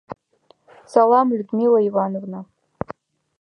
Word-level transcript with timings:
—Салам, 0.91 1.27
Людмила 1.37 1.79
Ивановна! 1.89 2.41